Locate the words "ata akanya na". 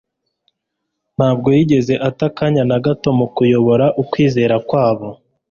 2.07-2.77